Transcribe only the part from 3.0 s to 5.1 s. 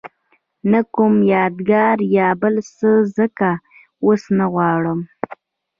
ځکه اوس نه غواړم.